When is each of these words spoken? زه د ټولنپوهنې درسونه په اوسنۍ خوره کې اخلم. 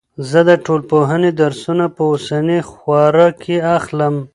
زه 0.29 0.39
د 0.49 0.51
ټولنپوهنې 0.65 1.31
درسونه 1.41 1.85
په 1.95 2.01
اوسنۍ 2.11 2.59
خوره 2.69 3.27
کې 3.41 3.57
اخلم. 3.77 4.15